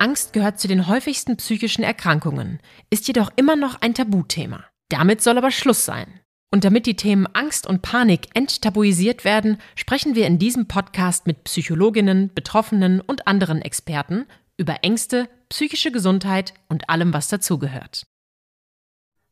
[0.00, 4.64] Angst gehört zu den häufigsten psychischen Erkrankungen, ist jedoch immer noch ein Tabuthema.
[4.88, 6.20] Damit soll aber Schluss sein.
[6.50, 11.44] Und damit die Themen Angst und Panik enttabuisiert werden, sprechen wir in diesem Podcast mit
[11.44, 18.06] Psychologinnen, Betroffenen und anderen Experten über Ängste, psychische Gesundheit und allem, was dazugehört.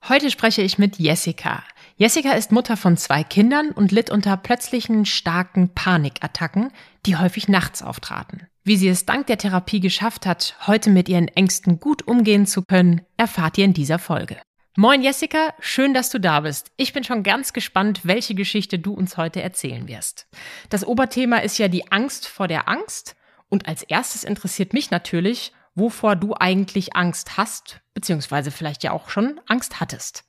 [0.09, 1.65] Heute spreche ich mit Jessica.
[1.97, 6.71] Jessica ist Mutter von zwei Kindern und litt unter plötzlichen starken Panikattacken,
[7.07, 8.47] die häufig nachts auftraten.
[8.67, 12.63] Wie sie es dank der Therapie geschafft hat, heute mit ihren Ängsten gut umgehen zu
[12.63, 14.39] können, erfahrt ihr in dieser Folge.
[14.77, 16.73] Moin Jessica, schön, dass du da bist.
[16.77, 20.27] Ich bin schon ganz gespannt, welche Geschichte du uns heute erzählen wirst.
[20.69, 23.15] Das Oberthema ist ja die Angst vor der Angst.
[23.49, 29.11] Und als erstes interessiert mich natürlich, wovor du eigentlich Angst hast, beziehungsweise vielleicht ja auch
[29.11, 30.26] schon Angst hattest.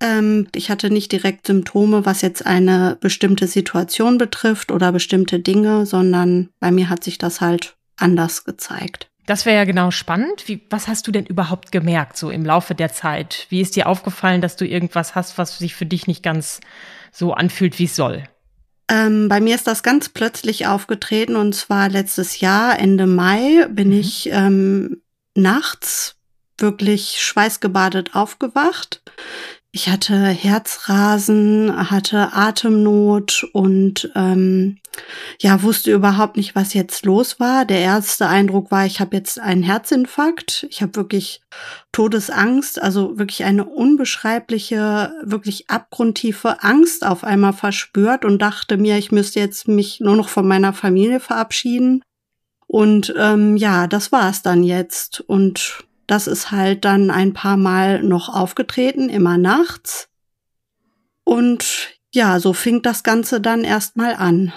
[0.00, 5.86] Ähm, ich hatte nicht direkt Symptome, was jetzt eine bestimmte Situation betrifft oder bestimmte Dinge,
[5.86, 9.10] sondern bei mir hat sich das halt anders gezeigt.
[9.26, 10.48] Das wäre ja genau spannend.
[10.48, 13.46] Wie, was hast du denn überhaupt gemerkt, so im Laufe der Zeit?
[13.48, 16.60] Wie ist dir aufgefallen, dass du irgendwas hast, was sich für dich nicht ganz
[17.12, 18.24] so anfühlt, wie es soll?
[18.88, 23.88] Ähm, bei mir ist das ganz plötzlich aufgetreten und zwar letztes Jahr, Ende Mai, bin
[23.88, 24.00] mhm.
[24.00, 25.02] ich ähm,
[25.36, 26.16] nachts
[26.58, 29.02] wirklich schweißgebadet aufgewacht.
[29.72, 34.78] Ich hatte Herzrasen, hatte Atemnot und ähm,
[35.40, 37.64] ja wusste überhaupt nicht, was jetzt los war.
[37.64, 40.66] Der erste Eindruck war, ich habe jetzt einen Herzinfarkt.
[40.70, 41.40] Ich habe wirklich
[41.92, 49.12] Todesangst, also wirklich eine unbeschreibliche, wirklich abgrundtiefe Angst auf einmal verspürt und dachte mir, ich
[49.12, 52.02] müsste jetzt mich nur noch von meiner Familie verabschieden.
[52.66, 55.20] Und ähm, ja, das war es dann jetzt.
[55.20, 60.08] Und das ist halt dann ein paar Mal noch aufgetreten, immer nachts.
[61.22, 64.52] Und ja, so fing das Ganze dann erstmal an.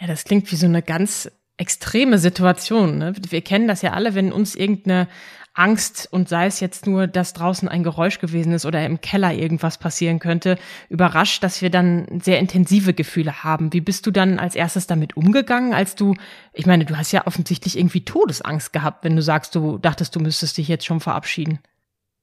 [0.00, 2.96] Ja, das klingt wie so eine ganz extreme Situation.
[2.98, 3.14] Ne?
[3.28, 5.06] Wir kennen das ja alle, wenn uns irgendeine
[5.54, 9.34] Angst und sei es jetzt nur, dass draußen ein Geräusch gewesen ist oder im Keller
[9.34, 10.58] irgendwas passieren könnte,
[10.88, 13.72] überrascht, dass wir dann sehr intensive Gefühle haben.
[13.72, 16.14] Wie bist du dann als erstes damit umgegangen, als du,
[16.52, 20.20] ich meine, du hast ja offensichtlich irgendwie Todesangst gehabt, wenn du sagst, du dachtest, du
[20.20, 21.58] müsstest dich jetzt schon verabschieden.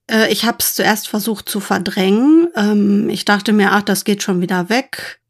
[0.09, 2.47] Äh, ich habe es zuerst versucht zu verdrängen.
[2.55, 5.21] Ähm, ich dachte mir, ach, das geht schon wieder weg.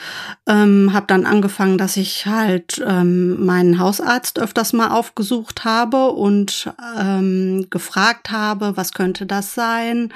[0.48, 6.72] Ähm, habe dann angefangen, dass ich halt ähm, meinen Hausarzt öfters mal aufgesucht habe und
[6.98, 10.14] ähm, gefragt habe, was könnte das sein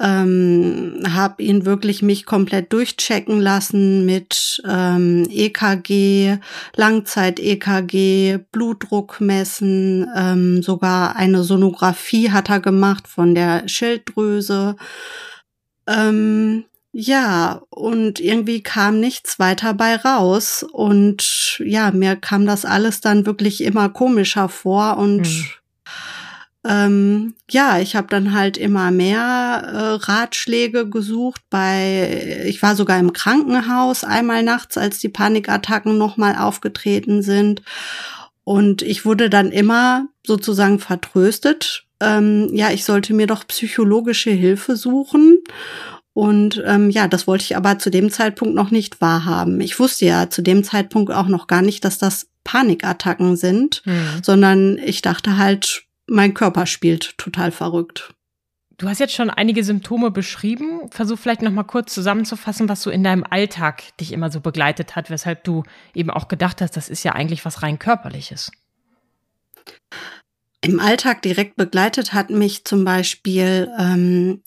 [0.00, 6.38] ähm, habe ihn wirklich mich komplett durchchecken lassen mit ähm, EKG,
[6.74, 14.76] Langzeit-EKG, Blutdruck messen, ähm, sogar eine Sonographie hat er gemacht von der Schilddrüse.
[15.86, 20.64] Ähm, ja, und irgendwie kam nichts weiter bei raus.
[20.72, 25.44] Und ja, mir kam das alles dann wirklich immer komischer vor und hm
[26.66, 29.20] ähm, ja, ich habe dann halt immer mehr
[29.66, 31.42] äh, Ratschläge gesucht.
[31.50, 37.62] Bei, ich war sogar im Krankenhaus einmal nachts, als die Panikattacken nochmal aufgetreten sind.
[38.44, 41.86] Und ich wurde dann immer sozusagen vertröstet.
[42.00, 45.38] Ähm, ja, ich sollte mir doch psychologische Hilfe suchen.
[46.14, 49.60] Und ähm, ja, das wollte ich aber zu dem Zeitpunkt noch nicht wahrhaben.
[49.60, 54.22] Ich wusste ja zu dem Zeitpunkt auch noch gar nicht, dass das Panikattacken sind, hm.
[54.22, 58.14] sondern ich dachte halt, mein Körper spielt total verrückt.
[58.76, 60.90] Du hast jetzt schon einige Symptome beschrieben.
[60.90, 64.96] Versuch vielleicht noch mal kurz zusammenzufassen, was so in deinem Alltag dich immer so begleitet
[64.96, 65.62] hat, weshalb du
[65.94, 68.50] eben auch gedacht hast, das ist ja eigentlich was rein körperliches.
[70.60, 74.42] Im Alltag direkt begleitet hat mich zum Beispiel, ähm,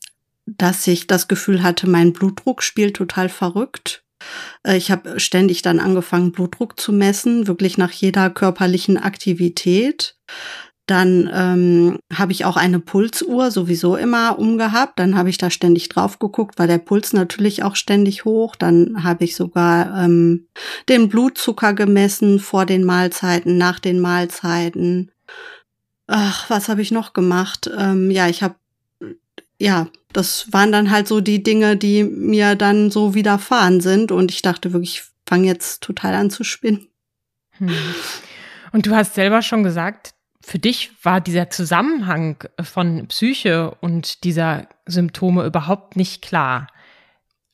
[0.46, 4.04] dass ich das Gefühl hatte, mein Blutdruck spielt total verrückt.
[4.64, 10.18] Äh, ich habe ständig dann angefangen, Blutdruck zu messen, wirklich nach jeder körperlichen Aktivität.
[10.88, 14.98] Dann ähm, habe ich auch eine Pulsuhr sowieso immer umgehabt.
[15.00, 18.56] Dann habe ich da ständig drauf geguckt, weil der Puls natürlich auch ständig hoch.
[18.56, 20.48] Dann habe ich sogar ähm,
[20.88, 25.12] den Blutzucker gemessen vor den Mahlzeiten, nach den Mahlzeiten.
[26.08, 27.70] Ach, was habe ich noch gemacht?
[27.78, 28.56] Ähm, ja, ich habe,
[29.60, 34.14] ja, das waren dann halt so die Dinge, die mir dann so widerfahren sind.
[34.14, 36.88] Und ich dachte wirklich, ich fange jetzt total an zu spinnen.
[37.58, 37.72] Hm.
[38.72, 40.14] Und du hast selber schon gesagt,
[40.48, 46.68] für dich war dieser Zusammenhang von Psyche und dieser Symptome überhaupt nicht klar.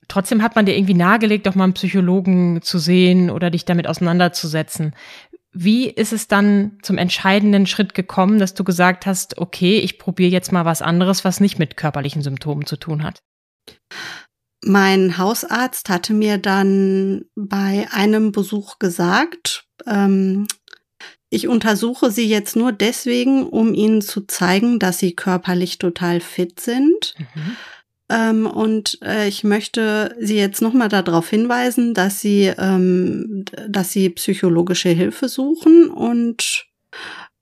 [0.08, 3.88] Trotzdem hat man dir irgendwie nahegelegt, doch mal einen Psychologen zu sehen oder dich damit
[3.88, 4.96] auseinanderzusetzen.
[5.52, 10.30] Wie ist es dann zum entscheidenden Schritt gekommen, dass du gesagt hast, okay, ich probiere
[10.30, 13.24] jetzt mal was anderes, was nicht mit körperlichen Symptomen zu tun hat?
[14.64, 20.46] Mein Hausarzt hatte mir dann bei einem Besuch gesagt, ähm,
[21.34, 26.60] ich untersuche sie jetzt nur deswegen, um ihnen zu zeigen, dass sie körperlich total fit
[26.60, 27.16] sind.
[27.18, 27.58] Mhm.
[28.10, 34.10] Ähm, und äh, ich möchte Sie jetzt nochmal darauf hinweisen, dass Sie, ähm, dass Sie
[34.10, 36.68] psychologische Hilfe suchen und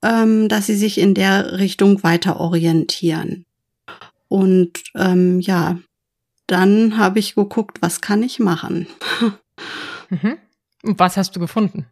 [0.02, 3.44] ähm, dass Sie sich in der Richtung weiter orientieren.
[4.28, 5.78] Und ähm, ja,
[6.46, 8.86] dann habe ich geguckt, was kann ich machen.
[10.08, 10.38] mhm.
[10.84, 11.86] Und was hast du gefunden?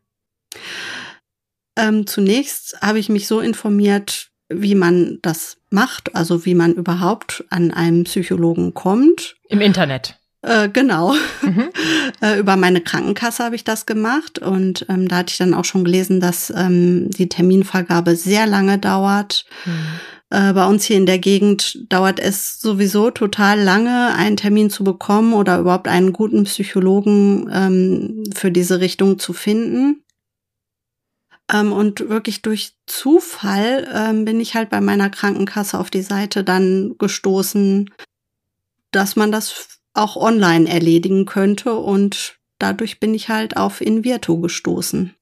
[1.77, 7.45] Ähm, zunächst habe ich mich so informiert, wie man das macht, also wie man überhaupt
[7.51, 9.37] an einen Psychologen kommt.
[9.49, 10.19] Im Internet.
[10.43, 11.15] Äh, genau.
[11.43, 11.71] Mhm.
[12.21, 15.65] äh, über meine Krankenkasse habe ich das gemacht und ähm, da hatte ich dann auch
[15.65, 19.47] schon gelesen, dass ähm, die Terminvergabe sehr lange dauert.
[19.65, 19.73] Mhm.
[20.29, 24.85] Äh, bei uns hier in der Gegend dauert es sowieso total lange, einen Termin zu
[24.85, 30.03] bekommen oder überhaupt einen guten Psychologen ähm, für diese Richtung zu finden.
[31.53, 36.45] Ähm, und wirklich durch Zufall ähm, bin ich halt bei meiner Krankenkasse auf die Seite
[36.45, 37.91] dann gestoßen,
[38.93, 41.75] dass man das auch online erledigen könnte.
[41.75, 45.15] Und dadurch bin ich halt auf Invirto gestoßen.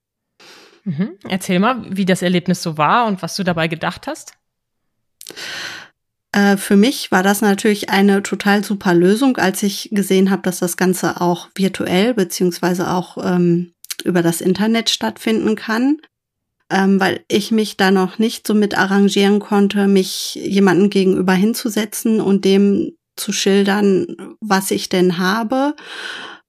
[0.85, 1.11] Mhm.
[1.29, 4.33] Erzähl mal, wie das Erlebnis so war und was du dabei gedacht hast.
[6.33, 10.59] Äh, für mich war das natürlich eine total super Lösung, als ich gesehen habe, dass
[10.59, 13.73] das Ganze auch virtuell beziehungsweise auch ähm,
[14.05, 15.99] über das Internet stattfinden kann
[16.71, 22.21] ähm, weil ich mich da noch nicht so mit arrangieren konnte, mich jemanden gegenüber hinzusetzen
[22.21, 25.75] und dem zu schildern, was ich denn habe,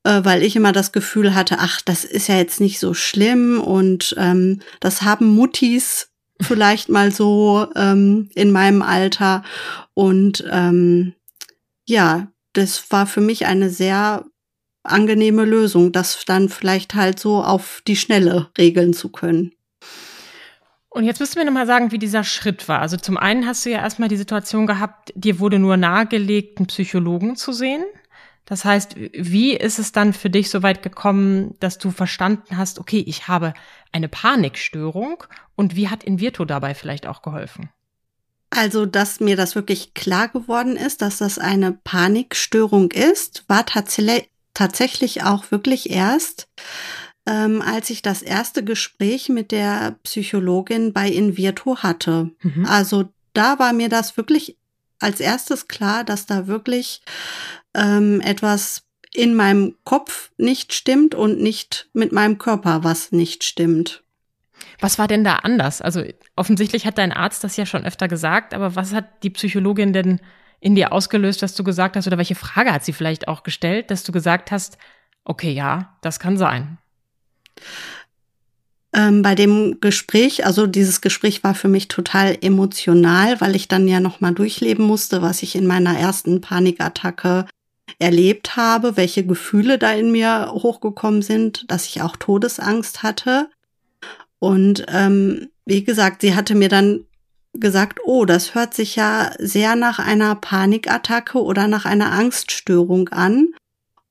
[0.04, 3.62] äh, weil ich immer das Gefühl hatte, ach, das ist ja jetzt nicht so schlimm
[3.62, 6.10] und ähm, das haben Muttis
[6.42, 9.44] vielleicht mal so ähm, in meinem Alter
[9.94, 11.14] und ähm,
[11.86, 14.26] ja, das war für mich eine sehr
[14.84, 19.52] angenehme Lösung, das dann vielleicht halt so auf die Schnelle regeln zu können.
[20.90, 22.80] Und jetzt müsst du mir nochmal sagen, wie dieser Schritt war.
[22.80, 26.68] Also zum einen hast du ja erstmal die Situation gehabt, dir wurde nur nahegelegt, einen
[26.68, 27.84] Psychologen zu sehen.
[28.46, 32.80] Das heißt, wie ist es dann für dich so weit gekommen, dass du verstanden hast,
[32.80, 33.54] okay, ich habe
[33.92, 35.24] eine Panikstörung
[35.56, 37.70] und wie hat Invirto dabei vielleicht auch geholfen?
[38.50, 43.64] Also, dass mir das wirklich klar geworden ist, dass das eine Panikstörung ist, war
[44.56, 46.48] tatsächlich auch wirklich erst,
[47.30, 52.32] ähm, als ich das erste Gespräch mit der Psychologin bei Invirtu hatte.
[52.42, 52.66] Mhm.
[52.66, 54.58] Also da war mir das wirklich
[55.00, 57.02] als erstes klar, dass da wirklich
[57.76, 58.84] ähm, etwas
[59.14, 64.04] in meinem Kopf nicht stimmt und nicht mit meinem Körper was nicht stimmt.
[64.80, 65.82] Was war denn da anders?
[65.82, 66.04] Also
[66.36, 70.20] offensichtlich hat dein Arzt das ja schon öfter gesagt, aber was hat die Psychologin denn
[70.62, 73.92] in dir ausgelöst, dass du gesagt hast, oder welche Frage hat sie vielleicht auch gestellt,
[73.92, 74.78] dass du gesagt hast,
[75.24, 76.79] okay, ja, das kann sein.
[78.92, 83.88] Ähm, bei dem Gespräch, also dieses Gespräch war für mich total emotional, weil ich dann
[83.88, 87.46] ja nochmal durchleben musste, was ich in meiner ersten Panikattacke
[88.00, 93.50] erlebt habe, welche Gefühle da in mir hochgekommen sind, dass ich auch Todesangst hatte.
[94.40, 97.06] Und ähm, wie gesagt, sie hatte mir dann
[97.54, 103.50] gesagt, oh, das hört sich ja sehr nach einer Panikattacke oder nach einer Angststörung an.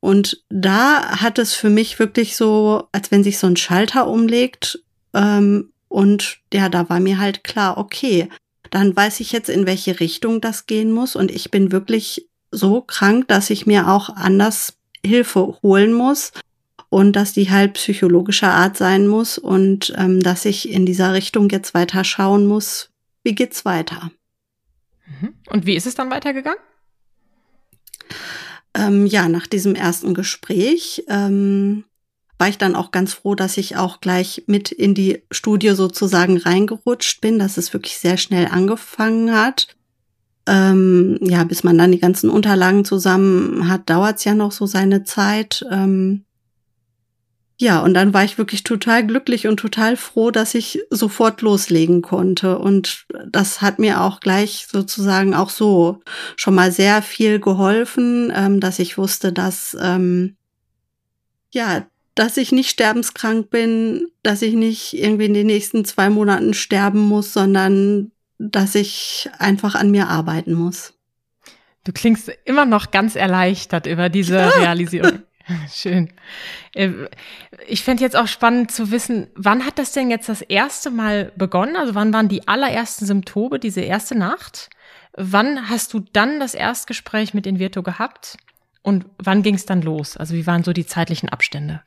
[0.01, 4.83] Und da hat es für mich wirklich so, als wenn sich so ein Schalter umlegt.
[5.15, 8.29] Ähm, und ja, da war mir halt klar, okay,
[8.71, 11.17] dann weiß ich jetzt, in welche Richtung das gehen muss.
[11.17, 14.75] Und ich bin wirklich so krank, dass ich mir auch anders
[15.05, 16.33] Hilfe holen muss
[16.91, 21.49] und dass die halt psychologischer Art sein muss und ähm, dass ich in dieser Richtung
[21.51, 22.91] jetzt weiter schauen muss,
[23.23, 24.11] wie geht's weiter.
[25.21, 25.35] Mhm.
[25.51, 26.61] Und wie ist es dann weitergegangen?
[28.79, 31.85] Ähm, ja, nach diesem ersten Gespräch ähm,
[32.39, 36.39] war ich dann auch ganz froh, dass ich auch gleich mit in die Studie sozusagen
[36.39, 39.67] reingerutscht bin, dass es wirklich sehr schnell angefangen hat.
[40.47, 44.67] Ähm, ja, bis man dann die ganzen Unterlagen zusammen hat, dauert es ja noch so
[44.67, 45.67] seine Zeit.
[45.71, 46.25] Ähm,
[47.61, 52.03] ja, und dann war ich wirklich total glücklich und total froh, dass ich sofort loslegen
[52.03, 52.57] konnte.
[52.57, 56.01] Und das hat mir auch gleich sozusagen auch so
[56.37, 60.37] schon mal sehr viel geholfen, ähm, dass ich wusste, dass ähm,
[61.51, 61.85] ja,
[62.15, 67.01] dass ich nicht sterbenskrank bin, dass ich nicht irgendwie in den nächsten zwei Monaten sterben
[67.01, 70.95] muss, sondern dass ich einfach an mir arbeiten muss.
[71.83, 74.37] Du klingst immer noch ganz erleichtert über diese.
[74.61, 75.23] Realisierung.
[75.73, 76.13] Schön.
[76.75, 76.91] Äh,
[77.67, 81.33] ich fände jetzt auch spannend zu wissen, wann hat das denn jetzt das erste Mal
[81.37, 81.77] begonnen?
[81.77, 84.71] Also wann waren die allerersten Symptome, diese erste Nacht?
[85.17, 88.37] Wann hast du dann das Erstgespräch mit Invirto gehabt?
[88.83, 90.17] Und wann ging es dann los?
[90.17, 91.83] Also wie waren so die zeitlichen Abstände?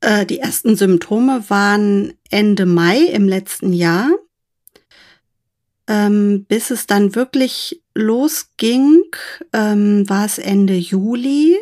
[0.00, 4.08] Äh, die ersten Symptome waren Ende Mai im letzten Jahr.
[5.88, 9.02] Ähm, bis es dann wirklich losging,
[9.52, 11.56] ähm, war es Ende Juli.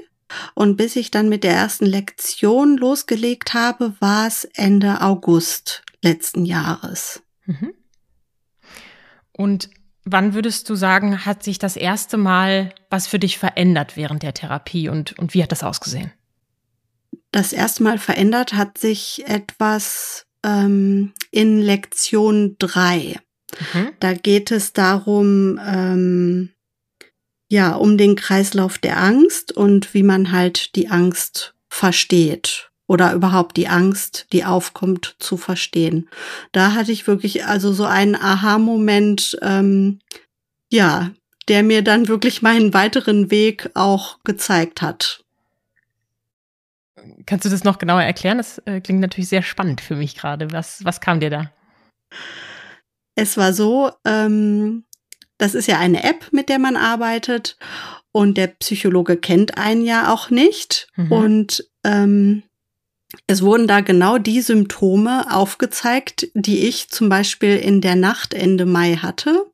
[0.54, 6.44] Und bis ich dann mit der ersten Lektion losgelegt habe, war es Ende August letzten
[6.44, 7.22] Jahres.
[7.46, 7.74] Mhm.
[9.32, 9.70] Und
[10.04, 14.34] wann würdest du sagen, hat sich das erste Mal was für dich verändert während der
[14.34, 16.12] Therapie und, und wie hat das ausgesehen?
[17.32, 23.16] Das erste Mal verändert hat sich etwas ähm, in Lektion drei.
[23.72, 23.88] Mhm.
[24.00, 26.50] Da geht es darum, ähm,
[27.48, 33.56] ja, um den Kreislauf der Angst und wie man halt die Angst versteht oder überhaupt
[33.56, 36.08] die Angst, die aufkommt, zu verstehen.
[36.52, 40.00] Da hatte ich wirklich also so einen Aha-Moment, ähm,
[40.70, 41.10] ja,
[41.48, 45.24] der mir dann wirklich meinen weiteren Weg auch gezeigt hat.
[47.26, 48.38] Kannst du das noch genauer erklären?
[48.38, 50.52] Das äh, klingt natürlich sehr spannend für mich gerade.
[50.52, 51.50] Was, was kam dir da?
[53.14, 54.84] Es war so, ähm,
[55.38, 57.56] das ist ja eine App, mit der man arbeitet
[58.12, 60.88] und der Psychologe kennt einen ja auch nicht.
[60.96, 61.12] Mhm.
[61.12, 62.42] Und ähm,
[63.26, 68.66] es wurden da genau die Symptome aufgezeigt, die ich zum Beispiel in der Nacht Ende
[68.66, 69.46] Mai hatte.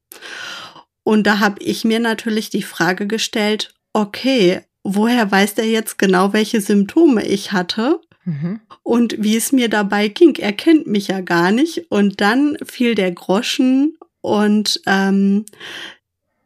[1.03, 6.33] Und da habe ich mir natürlich die Frage gestellt, okay, woher weiß der jetzt genau,
[6.33, 8.01] welche Symptome ich hatte?
[8.25, 8.61] Mhm.
[8.83, 11.91] Und wie es mir dabei ging, er kennt mich ja gar nicht.
[11.91, 15.47] Und dann fiel der Groschen und ähm,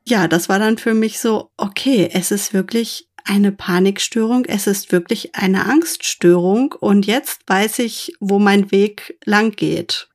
[0.06, 4.92] ja, das war dann für mich so, okay, es ist wirklich eine Panikstörung, es ist
[4.92, 10.08] wirklich eine Angststörung und jetzt weiß ich, wo mein Weg lang geht.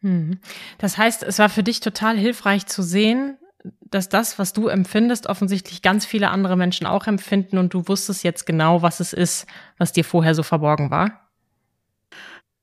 [0.00, 0.38] Hm.
[0.78, 3.36] Das heißt, es war für dich total hilfreich zu sehen,
[3.80, 8.24] dass das, was du empfindest, offensichtlich ganz viele andere Menschen auch empfinden und du wusstest
[8.24, 9.46] jetzt genau, was es ist,
[9.78, 11.28] was dir vorher so verborgen war?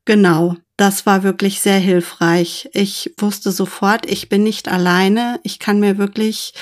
[0.06, 2.70] Genau, das war wirklich sehr hilfreich.
[2.74, 5.40] Ich wusste sofort, ich bin nicht alleine.
[5.44, 6.54] Ich kann mir wirklich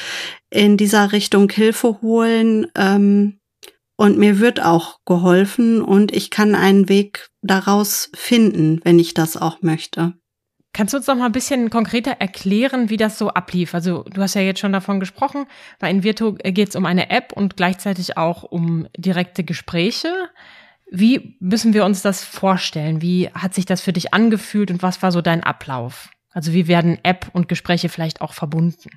[0.52, 2.68] in dieser Richtung Hilfe holen.
[2.76, 3.40] Ähm,
[4.02, 9.38] und mir wird auch geholfen und ich kann einen Weg daraus finden, wenn ich das
[9.38, 10.14] auch möchte.
[10.74, 13.74] Kannst du uns noch mal ein bisschen konkreter erklären, wie das so ablief?
[13.75, 15.46] Also du hast ja jetzt schon davon gesprochen,
[15.80, 20.13] bei Invirto geht es um eine App und gleichzeitig auch um direkte Gespräche.
[20.90, 23.01] Wie müssen wir uns das vorstellen?
[23.01, 26.10] Wie hat sich das für dich angefühlt und was war so dein Ablauf?
[26.32, 28.90] Also wie werden App und Gespräche vielleicht auch verbunden?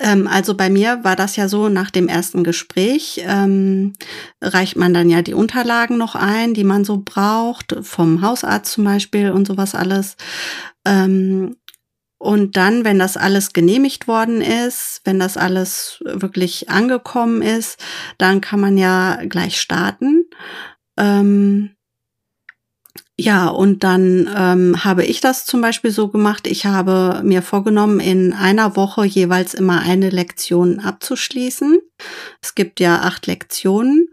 [0.00, 3.92] Ähm, also bei mir war das ja so, nach dem ersten Gespräch ähm,
[4.40, 8.84] reicht man dann ja die Unterlagen noch ein, die man so braucht, vom Hausarzt zum
[8.84, 10.16] Beispiel und sowas alles.
[10.86, 11.56] Ähm,
[12.18, 17.82] und dann, wenn das alles genehmigt worden ist, wenn das alles wirklich angekommen ist,
[18.18, 20.26] dann kann man ja gleich starten.
[20.98, 21.70] Ähm,
[23.20, 26.46] ja, und dann ähm, habe ich das zum Beispiel so gemacht.
[26.46, 31.80] Ich habe mir vorgenommen, in einer Woche jeweils immer eine Lektion abzuschließen.
[32.40, 34.08] Es gibt ja acht Lektionen.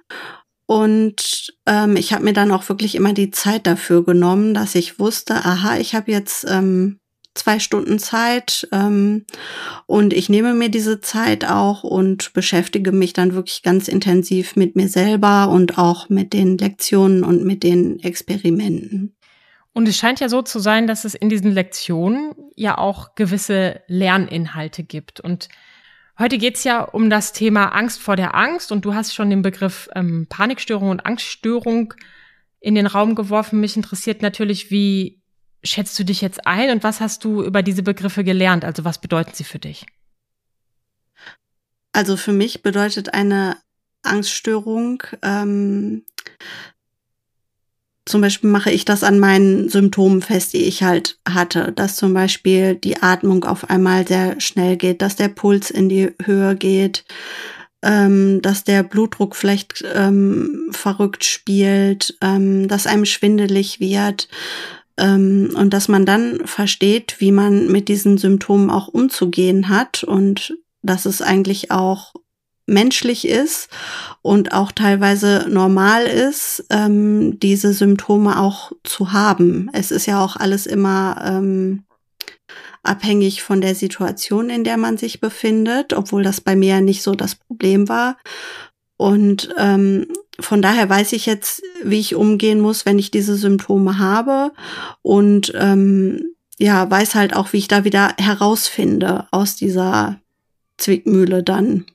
[0.68, 5.00] Und ähm, ich habe mir dann auch wirklich immer die Zeit dafür genommen, dass ich
[5.00, 7.00] wusste, aha, ich habe jetzt ähm,
[7.38, 9.26] zwei Stunden Zeit ähm,
[9.86, 14.76] und ich nehme mir diese Zeit auch und beschäftige mich dann wirklich ganz intensiv mit
[14.76, 19.16] mir selber und auch mit den Lektionen und mit den Experimenten.
[19.78, 23.82] Und es scheint ja so zu sein, dass es in diesen Lektionen ja auch gewisse
[23.86, 25.20] Lerninhalte gibt.
[25.20, 25.50] Und
[26.18, 29.30] heute geht es ja um das Thema Angst vor der Angst und du hast schon
[29.30, 31.94] den Begriff ähm, Panikstörung und Angststörung
[32.60, 33.60] in den Raum geworfen.
[33.60, 35.22] Mich interessiert natürlich, wie
[35.68, 38.66] schätzt du dich jetzt ein und was hast du über diese Begriffe gelernt?
[38.66, 39.86] Also was bedeuten sie für dich?
[41.94, 43.58] Also für mich bedeutet eine
[44.04, 46.04] Angststörung, ähm,
[48.08, 52.14] zum Beispiel mache ich das an meinen Symptomen fest, die ich halt hatte, dass zum
[52.14, 57.04] Beispiel die Atmung auf einmal sehr schnell geht, dass der Puls in die Höhe geht,
[57.82, 64.30] ähm, dass der Blutdruck vielleicht ähm, verrückt spielt, ähm, dass einem schwindelig wird,
[65.00, 71.06] und dass man dann versteht, wie man mit diesen Symptomen auch umzugehen hat und dass
[71.06, 72.14] es eigentlich auch
[72.66, 73.70] menschlich ist
[74.22, 79.70] und auch teilweise normal ist, ähm, diese Symptome auch zu haben.
[79.72, 81.84] Es ist ja auch alles immer ähm,
[82.84, 87.04] abhängig von der Situation, in der man sich befindet, obwohl das bei mir ja nicht
[87.04, 88.18] so das Problem war.
[88.98, 90.08] Und ähm,
[90.40, 94.52] von daher weiß ich jetzt, wie ich umgehen muss, wenn ich diese Symptome habe
[95.02, 100.20] und ähm, ja, weiß halt auch, wie ich da wieder herausfinde aus dieser
[100.78, 101.86] Zwickmühle dann.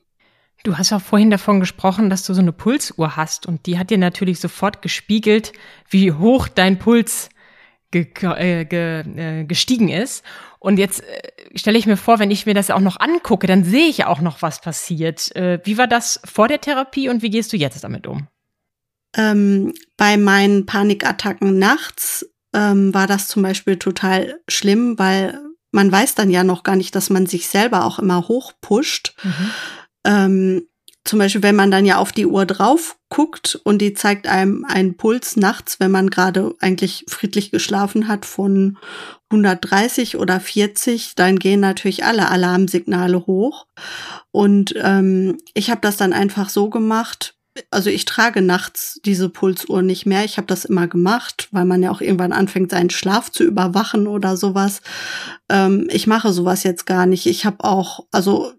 [0.63, 3.89] Du hast auch vorhin davon gesprochen, dass du so eine Pulsuhr hast und die hat
[3.89, 5.51] dir natürlich sofort gespiegelt,
[5.89, 7.29] wie hoch dein Puls
[7.91, 10.23] ge äh, ge äh, gestiegen ist.
[10.59, 13.65] Und jetzt äh, stelle ich mir vor, wenn ich mir das auch noch angucke, dann
[13.65, 15.31] sehe ich ja auch noch, was passiert.
[15.35, 18.27] Wie war das vor der Therapie und wie gehst du jetzt damit um?
[19.15, 25.39] Ähm, bei meinen Panikattacken nachts ähm, war das zum Beispiel total schlimm, weil
[25.71, 29.15] man weiß dann ja noch gar nicht, dass man sich selber auch immer hochpusht.
[29.23, 29.49] Mhm.
[30.05, 30.67] Ähm,
[31.05, 34.63] zum Beispiel, wenn man dann ja auf die Uhr drauf guckt und die zeigt einem
[34.65, 38.77] einen Puls nachts, wenn man gerade eigentlich friedlich geschlafen hat von
[39.29, 43.67] 130 oder 40, dann gehen natürlich alle Alarmsignale hoch.
[44.31, 47.35] Und ähm, ich habe das dann einfach so gemacht,
[47.69, 50.25] also ich trage nachts diese Pulsuhr nicht mehr.
[50.25, 54.07] Ich habe das immer gemacht, weil man ja auch irgendwann anfängt, seinen Schlaf zu überwachen
[54.07, 54.81] oder sowas.
[55.49, 57.25] Ähm, ich mache sowas jetzt gar nicht.
[57.25, 58.53] Ich habe auch, also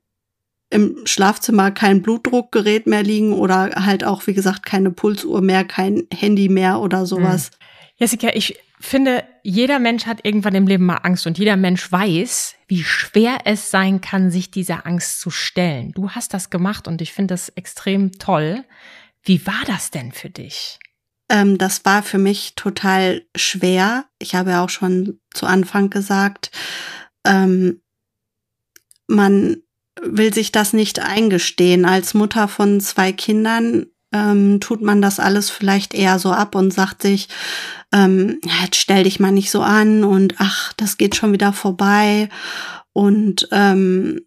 [0.71, 6.07] im Schlafzimmer kein Blutdruckgerät mehr liegen oder halt auch, wie gesagt, keine Pulsuhr mehr, kein
[6.13, 7.47] Handy mehr oder sowas.
[7.47, 7.59] Hm.
[7.97, 12.55] Jessica, ich finde, jeder Mensch hat irgendwann im Leben mal Angst und jeder Mensch weiß,
[12.67, 15.93] wie schwer es sein kann, sich dieser Angst zu stellen.
[15.93, 18.65] Du hast das gemacht und ich finde das extrem toll.
[19.23, 20.79] Wie war das denn für dich?
[21.29, 24.07] Ähm, das war für mich total schwer.
[24.19, 26.51] Ich habe ja auch schon zu Anfang gesagt,
[27.25, 27.81] ähm,
[29.07, 29.57] man
[30.01, 31.85] will sich das nicht eingestehen.
[31.85, 36.73] Als Mutter von zwei Kindern ähm, tut man das alles vielleicht eher so ab und
[36.73, 37.29] sagt sich,
[37.93, 42.29] ähm, jetzt stell dich mal nicht so an und ach, das geht schon wieder vorbei.
[42.93, 44.21] Und ähm,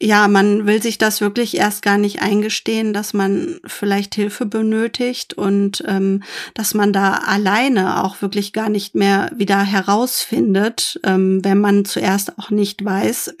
[0.00, 5.34] ja, man will sich das wirklich erst gar nicht eingestehen, dass man vielleicht Hilfe benötigt
[5.34, 6.22] und ähm,
[6.54, 12.38] dass man da alleine auch wirklich gar nicht mehr wieder herausfindet, ähm, wenn man zuerst
[12.38, 13.34] auch nicht weiß,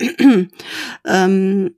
[1.04, 1.74] ähm,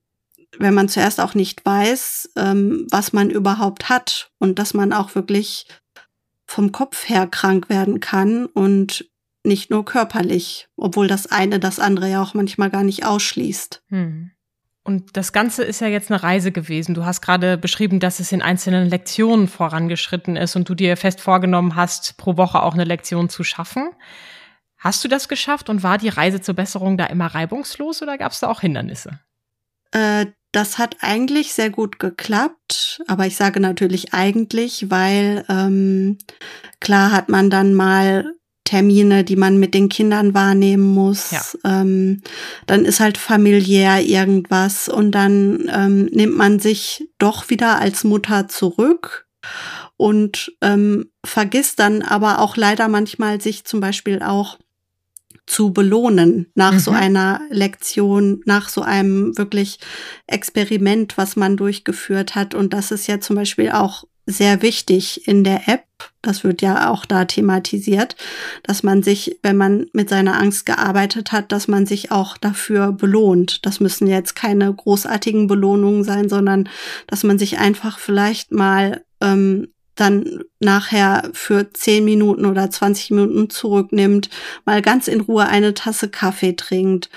[0.58, 5.14] wenn man zuerst auch nicht weiß, ähm, was man überhaupt hat und dass man auch
[5.14, 5.66] wirklich
[6.46, 9.10] vom Kopf her krank werden kann und
[9.44, 13.82] nicht nur körperlich, obwohl das eine das andere ja auch manchmal gar nicht ausschließt.
[13.88, 14.30] Hm.
[14.82, 16.94] Und das Ganze ist ja jetzt eine Reise gewesen.
[16.94, 21.20] Du hast gerade beschrieben, dass es in einzelnen Lektionen vorangeschritten ist und du dir fest
[21.20, 23.90] vorgenommen hast, pro Woche auch eine Lektion zu schaffen.
[24.78, 28.30] Hast du das geschafft und war die Reise zur Besserung da immer reibungslos oder gab
[28.30, 29.18] es da auch Hindernisse?
[29.90, 36.16] Äh, das hat eigentlich sehr gut geklappt, aber ich sage natürlich eigentlich, weil ähm,
[36.80, 38.32] klar hat man dann mal
[38.64, 41.30] Termine, die man mit den Kindern wahrnehmen muss.
[41.30, 41.42] Ja.
[41.64, 42.22] Ähm,
[42.66, 48.48] dann ist halt familiär irgendwas und dann ähm, nimmt man sich doch wieder als Mutter
[48.48, 49.28] zurück
[49.98, 54.58] und ähm, vergisst dann aber auch leider manchmal sich zum Beispiel auch
[55.46, 56.78] zu belohnen nach mhm.
[56.78, 59.78] so einer Lektion, nach so einem wirklich
[60.26, 62.54] Experiment, was man durchgeführt hat.
[62.54, 65.84] Und das ist ja zum Beispiel auch sehr wichtig in der App.
[66.20, 68.16] Das wird ja auch da thematisiert,
[68.64, 72.92] dass man sich, wenn man mit seiner Angst gearbeitet hat, dass man sich auch dafür
[72.92, 73.64] belohnt.
[73.64, 76.68] Das müssen jetzt keine großartigen Belohnungen sein, sondern
[77.06, 83.50] dass man sich einfach vielleicht mal ähm, dann nachher für 10 Minuten oder 20 Minuten
[83.50, 84.30] zurücknimmt,
[84.64, 87.10] mal ganz in Ruhe eine Tasse Kaffee trinkt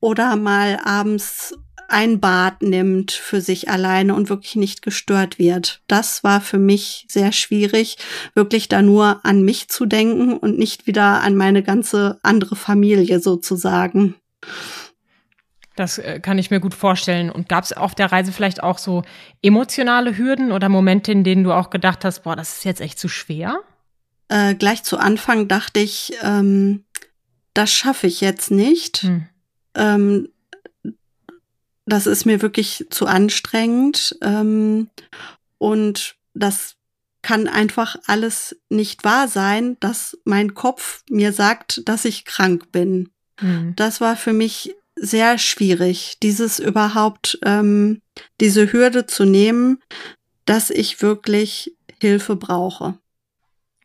[0.00, 1.54] oder mal abends
[1.88, 5.82] ein Bad nimmt für sich alleine und wirklich nicht gestört wird.
[5.86, 7.98] Das war für mich sehr schwierig,
[8.34, 13.20] wirklich da nur an mich zu denken und nicht wieder an meine ganze andere Familie
[13.20, 14.14] sozusagen.
[15.76, 17.30] Das äh, kann ich mir gut vorstellen.
[17.30, 19.02] Und gab es auf der Reise vielleicht auch so
[19.42, 22.98] emotionale Hürden oder Momente, in denen du auch gedacht hast, boah, das ist jetzt echt
[22.98, 23.60] zu schwer?
[24.28, 26.84] Äh, gleich zu Anfang dachte ich, ähm,
[27.54, 29.02] das schaffe ich jetzt nicht.
[29.02, 29.26] Hm.
[29.74, 30.28] Ähm,
[31.86, 34.16] das ist mir wirklich zu anstrengend.
[34.22, 34.88] Ähm,
[35.58, 36.76] und das
[37.22, 43.10] kann einfach alles nicht wahr sein, dass mein Kopf mir sagt, dass ich krank bin.
[43.40, 43.74] Hm.
[43.76, 48.00] Das war für mich sehr schwierig, dieses überhaupt, ähm,
[48.40, 49.82] diese Hürde zu nehmen,
[50.44, 52.98] dass ich wirklich Hilfe brauche.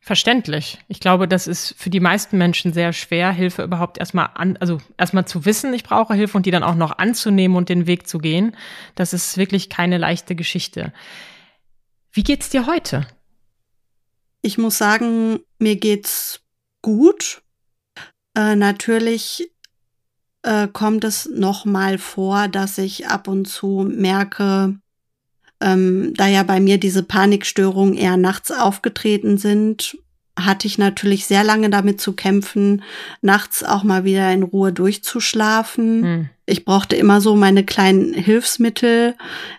[0.01, 0.79] Verständlich.
[0.87, 4.79] Ich glaube, das ist für die meisten Menschen sehr schwer, Hilfe überhaupt erstmal an, also
[4.97, 8.07] erstmal zu wissen, ich brauche Hilfe und die dann auch noch anzunehmen und den Weg
[8.07, 8.55] zu gehen.
[8.95, 10.93] Das ist wirklich keine leichte Geschichte.
[12.11, 13.05] Wie geht's dir heute?
[14.41, 16.41] Ich muss sagen, mir geht's
[16.81, 17.43] gut.
[18.35, 19.51] Äh, natürlich
[20.43, 24.79] äh, kommt es noch mal vor, dass ich ab und zu merke,
[25.61, 29.97] ähm, da ja bei mir diese Panikstörungen eher nachts aufgetreten sind,
[30.45, 32.83] hatte ich natürlich sehr lange damit zu kämpfen,
[33.21, 36.03] nachts auch mal wieder in Ruhe durchzuschlafen.
[36.03, 36.29] Hm.
[36.45, 39.15] Ich brauchte immer so meine kleinen Hilfsmittel.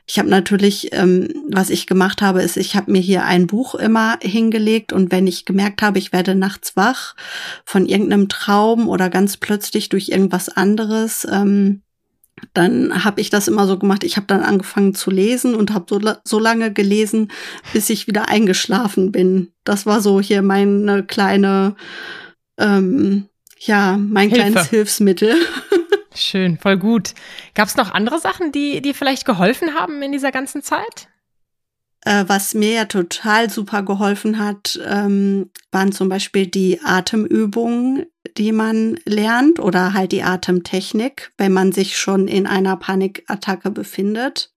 [0.07, 3.77] Ich habe natürlich, ähm, was ich gemacht habe, ist, ich habe mir hier ein Buch
[3.77, 7.15] immer hingelegt und wenn ich gemerkt habe, ich werde nachts wach
[7.65, 11.83] von irgendeinem Traum oder ganz plötzlich durch irgendwas anderes, ähm,
[12.55, 14.05] dann habe ich das immer so gemacht.
[14.05, 17.31] Ich habe dann angefangen zu lesen und habe so, so lange gelesen,
[17.73, 19.53] bis ich wieder eingeschlafen bin.
[19.65, 21.77] Das war so hier meine kleine,
[22.59, 24.51] ähm, ja, mein Hilfe.
[24.51, 25.35] kleines Hilfsmittel.
[26.15, 27.15] Schön, voll gut.
[27.55, 31.10] Gab es noch andere Sachen, die, die vielleicht geholfen haben in dieser ganzen Zeit?
[32.05, 38.07] Äh, was mir ja total super geholfen hat, ähm, waren zum Beispiel die Atemübungen,
[38.39, 44.53] die man lernt oder halt die Atemtechnik, wenn man sich schon in einer Panikattacke befindet.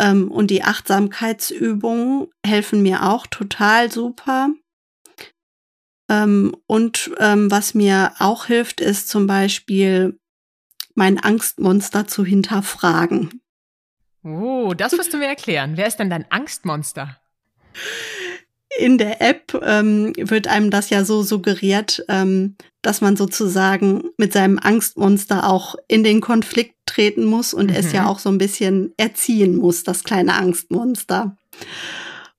[0.00, 4.48] Ähm, und die Achtsamkeitsübungen helfen mir auch total super.
[6.10, 10.18] Ähm, und ähm, was mir auch hilft, ist zum Beispiel
[10.96, 13.40] mein Angstmonster zu hinterfragen.
[14.22, 15.76] Oh, das wirst du mir erklären.
[15.76, 17.16] Wer ist denn dein Angstmonster?
[18.78, 24.32] In der App ähm, wird einem das ja so suggeriert, ähm, dass man sozusagen mit
[24.32, 27.76] seinem Angstmonster auch in den Konflikt treten muss und mhm.
[27.76, 31.36] es ja auch so ein bisschen erziehen muss, das kleine Angstmonster.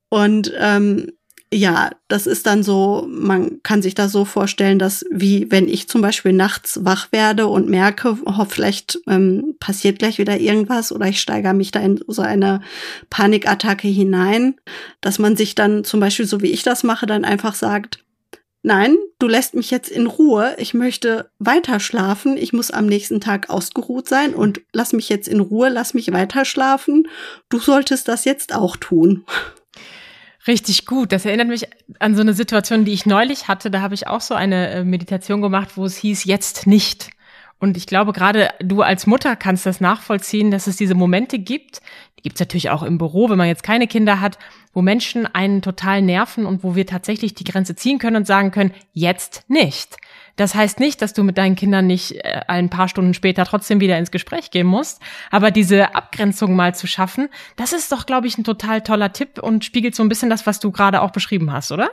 [0.10, 1.12] Und ähm,
[1.54, 5.90] ja, das ist dann so, man kann sich das so vorstellen, dass wie wenn ich
[5.90, 11.08] zum Beispiel nachts wach werde und merke, oh, vielleicht ähm, passiert gleich wieder irgendwas oder
[11.08, 12.62] ich steigere mich da in so eine
[13.10, 14.56] Panikattacke hinein,
[15.02, 18.00] dass man sich dann zum Beispiel, so wie ich das mache, dann einfach sagt,
[18.64, 23.20] nein, du lässt mich jetzt in Ruhe, ich möchte weiter schlafen, ich muss am nächsten
[23.20, 27.10] Tag ausgeruht sein und lass mich jetzt in Ruhe, lass mich weiter schlafen,
[27.50, 29.26] du solltest das jetzt auch tun.
[30.48, 31.12] Richtig gut.
[31.12, 31.68] Das erinnert mich
[32.00, 33.70] an so eine Situation, die ich neulich hatte.
[33.70, 37.12] Da habe ich auch so eine äh, Meditation gemacht, wo es hieß, jetzt nicht.
[37.62, 41.82] Und ich glaube, gerade du als Mutter kannst das nachvollziehen, dass es diese Momente gibt.
[42.18, 44.40] Die gibt es natürlich auch im Büro, wenn man jetzt keine Kinder hat,
[44.74, 48.50] wo Menschen einen total nerven und wo wir tatsächlich die Grenze ziehen können und sagen
[48.50, 49.98] können, jetzt nicht.
[50.38, 53.80] Das heißt nicht, dass du mit deinen Kindern nicht äh, ein paar Stunden später trotzdem
[53.80, 55.00] wieder ins Gespräch gehen musst.
[55.30, 59.38] Aber diese Abgrenzung mal zu schaffen, das ist doch, glaube ich, ein total toller Tipp
[59.38, 61.92] und spiegelt so ein bisschen das, was du gerade auch beschrieben hast, oder?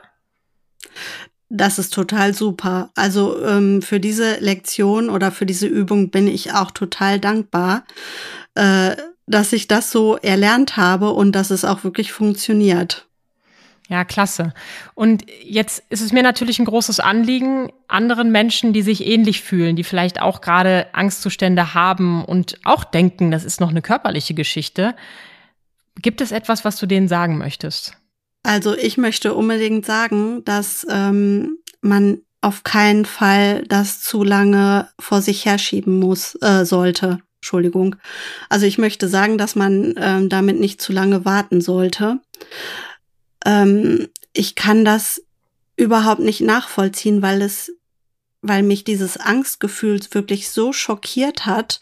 [1.50, 2.90] Das ist total super.
[2.94, 7.84] Also ähm, für diese Lektion oder für diese Übung bin ich auch total dankbar,
[8.54, 13.06] äh, dass ich das so erlernt habe und dass es auch wirklich funktioniert.
[13.88, 14.52] Ja, klasse.
[14.94, 19.76] Und jetzt ist es mir natürlich ein großes Anliegen, anderen Menschen, die sich ähnlich fühlen,
[19.76, 24.94] die vielleicht auch gerade Angstzustände haben und auch denken, das ist noch eine körperliche Geschichte.
[25.96, 27.97] Gibt es etwas, was du denen sagen möchtest?
[28.48, 35.22] Also ich möchte unbedingt sagen, dass ähm, man auf keinen Fall das zu lange vor
[35.22, 37.20] sich herschieben muss, äh, sollte.
[37.40, 37.96] Entschuldigung.
[38.48, 42.20] Also ich möchte sagen, dass man ähm, damit nicht zu lange warten sollte
[43.44, 45.22] ähm, ich kann das
[45.76, 47.72] überhaupt nicht nachvollziehen, weil es,
[48.40, 51.80] weil mich dieses Angstgefühl wirklich so schockiert hat.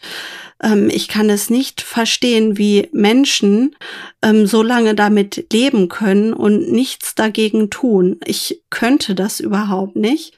[0.61, 3.75] Ähm, ich kann es nicht verstehen, wie Menschen
[4.21, 8.19] ähm, so lange damit leben können und nichts dagegen tun.
[8.25, 10.35] Ich könnte das überhaupt nicht.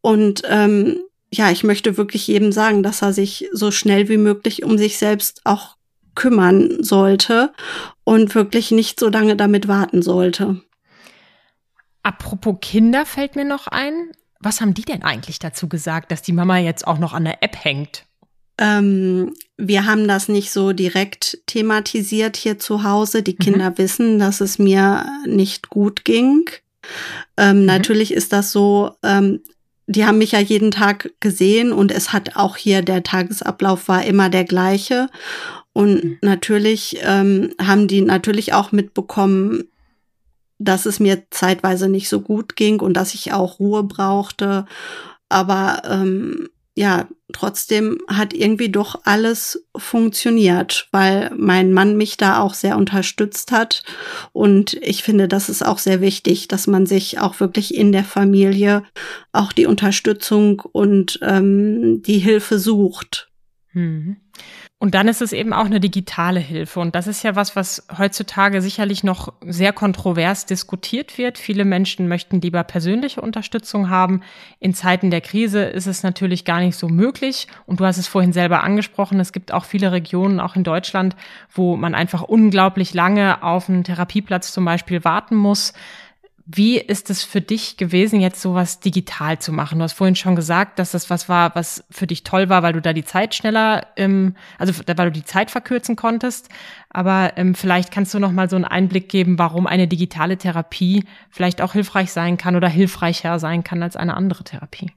[0.00, 4.64] Und ähm, ja, ich möchte wirklich jedem sagen, dass er sich so schnell wie möglich
[4.64, 5.76] um sich selbst auch
[6.14, 7.52] kümmern sollte
[8.04, 10.60] und wirklich nicht so lange damit warten sollte.
[12.02, 14.12] Apropos Kinder fällt mir noch ein.
[14.42, 17.42] Was haben die denn eigentlich dazu gesagt, dass die Mama jetzt auch noch an der
[17.42, 18.04] App hängt?
[18.58, 23.22] Ähm, wir haben das nicht so direkt thematisiert hier zu Hause.
[23.22, 23.38] Die mhm.
[23.38, 23.78] Kinder mhm.
[23.78, 26.50] wissen, dass es mir nicht gut ging.
[27.36, 27.66] Ähm, mhm.
[27.66, 29.40] Natürlich ist das so, ähm,
[29.86, 34.04] die haben mich ja jeden Tag gesehen und es hat auch hier der Tagesablauf war
[34.04, 35.08] immer der gleiche.
[35.72, 36.18] Und mhm.
[36.20, 39.64] natürlich ähm, haben die natürlich auch mitbekommen,
[40.64, 44.66] dass es mir zeitweise nicht so gut ging und dass ich auch Ruhe brauchte.
[45.28, 52.54] Aber ähm, ja, trotzdem hat irgendwie doch alles funktioniert, weil mein Mann mich da auch
[52.54, 53.82] sehr unterstützt hat.
[54.32, 58.04] Und ich finde, das ist auch sehr wichtig, dass man sich auch wirklich in der
[58.04, 58.84] Familie
[59.32, 63.30] auch die Unterstützung und ähm, die Hilfe sucht.
[63.72, 64.16] Mhm.
[64.82, 66.80] Und dann ist es eben auch eine digitale Hilfe.
[66.80, 71.38] Und das ist ja was, was heutzutage sicherlich noch sehr kontrovers diskutiert wird.
[71.38, 74.22] Viele Menschen möchten lieber persönliche Unterstützung haben.
[74.58, 77.46] In Zeiten der Krise ist es natürlich gar nicht so möglich.
[77.64, 79.20] Und du hast es vorhin selber angesprochen.
[79.20, 81.14] Es gibt auch viele Regionen, auch in Deutschland,
[81.54, 85.74] wo man einfach unglaublich lange auf einen Therapieplatz zum Beispiel warten muss.
[86.54, 89.78] Wie ist es für dich gewesen, jetzt sowas digital zu machen?
[89.78, 92.74] Du hast vorhin schon gesagt, dass das was war, was für dich toll war, weil
[92.74, 96.48] du da die Zeit schneller, ähm, also weil du die Zeit verkürzen konntest.
[96.90, 101.04] Aber ähm, vielleicht kannst du noch mal so einen Einblick geben, warum eine digitale Therapie
[101.30, 104.90] vielleicht auch hilfreich sein kann oder hilfreicher sein kann als eine andere Therapie.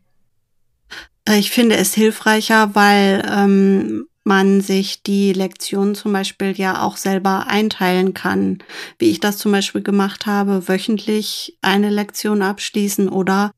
[1.30, 7.48] Ich finde es hilfreicher, weil ähm, man sich die Lektion zum Beispiel ja auch selber
[7.48, 8.60] einteilen kann,
[9.00, 13.52] wie ich das zum Beispiel gemacht habe, wöchentlich eine Lektion abschließen oder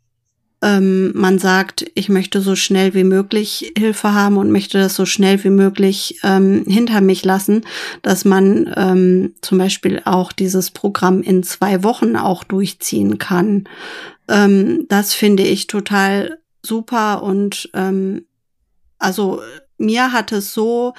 [0.61, 5.05] ähm, man sagt, ich möchte so schnell wie möglich Hilfe haben und möchte das so
[5.05, 7.63] schnell wie möglich ähm, hinter mich lassen,
[8.01, 13.69] dass man ähm, zum Beispiel auch dieses Programm in zwei Wochen auch durchziehen kann.
[14.27, 18.25] Ähm, das finde ich total super und ähm,
[18.97, 19.41] also
[19.77, 20.93] mir hat es so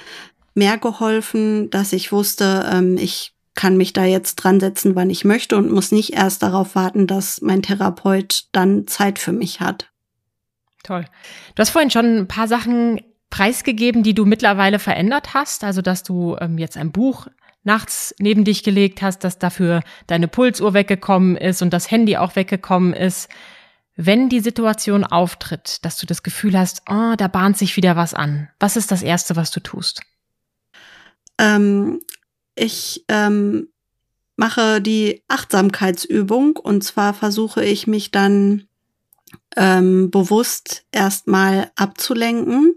[0.53, 5.25] mehr geholfen, dass ich wusste, ähm, ich kann mich da jetzt dran setzen, wann ich
[5.25, 9.89] möchte und muss nicht erst darauf warten, dass mein Therapeut dann Zeit für mich hat.
[10.83, 11.05] Toll.
[11.55, 15.63] Du hast vorhin schon ein paar Sachen preisgegeben, die du mittlerweile verändert hast.
[15.63, 17.27] Also, dass du ähm, jetzt ein Buch
[17.63, 22.35] nachts neben dich gelegt hast, dass dafür deine Pulsuhr weggekommen ist und das Handy auch
[22.35, 23.29] weggekommen ist.
[24.01, 28.13] Wenn die Situation auftritt, dass du das Gefühl hast, oh, da bahnt sich wieder was
[28.13, 30.03] an, was ist das Erste, was du tust?
[31.37, 31.99] Ähm,
[32.55, 33.67] ich ähm,
[34.37, 38.69] mache die Achtsamkeitsübung und zwar versuche ich mich dann
[39.57, 42.75] ähm, bewusst erstmal abzulenken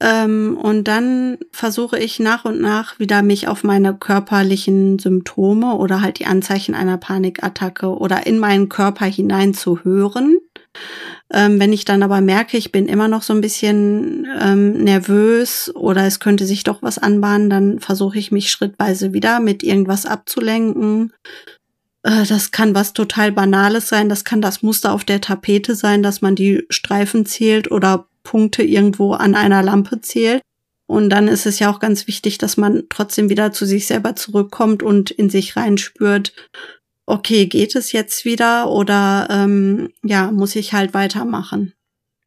[0.00, 6.00] ähm, und dann versuche ich nach und nach wieder mich auf meine körperlichen Symptome oder
[6.00, 10.38] halt die Anzeichen einer Panikattacke oder in meinen Körper hinein zu hören.
[11.32, 15.70] Ähm, wenn ich dann aber merke, ich bin immer noch so ein bisschen ähm, nervös
[15.74, 20.06] oder es könnte sich doch was anbahnen, dann versuche ich mich schrittweise wieder mit irgendwas
[20.06, 21.12] abzulenken.
[22.02, 26.02] Äh, das kann was total Banales sein, das kann das Muster auf der Tapete sein,
[26.02, 30.42] dass man die Streifen zählt oder Punkte irgendwo an einer Lampe zählt.
[30.86, 34.16] Und dann ist es ja auch ganz wichtig, dass man trotzdem wieder zu sich selber
[34.16, 36.32] zurückkommt und in sich reinspürt,
[37.06, 41.74] okay, geht es jetzt wieder oder ähm, ja, muss ich halt weitermachen.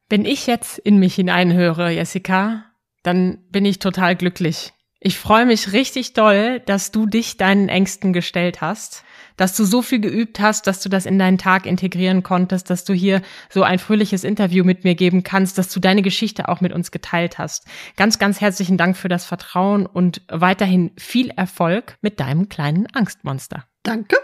[0.08, 2.64] Wenn ich jetzt in mich hineinhöre, Jessica,
[3.02, 4.72] dann bin ich total glücklich.
[5.06, 9.04] Ich freue mich richtig doll, dass du dich deinen Ängsten gestellt hast
[9.36, 12.84] dass du so viel geübt hast, dass du das in deinen Tag integrieren konntest, dass
[12.84, 16.60] du hier so ein fröhliches Interview mit mir geben kannst, dass du deine Geschichte auch
[16.60, 17.66] mit uns geteilt hast.
[17.96, 23.64] Ganz, ganz herzlichen Dank für das Vertrauen und weiterhin viel Erfolg mit deinem kleinen Angstmonster.
[23.82, 24.16] Danke.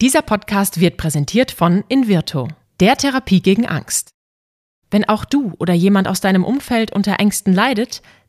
[0.00, 2.48] Dieser Podcast wird präsentiert von Invirto,
[2.80, 4.10] der Therapie gegen Angst.
[4.90, 8.02] Wenn auch du oder jemand aus deinem Umfeld unter Ängsten leidet,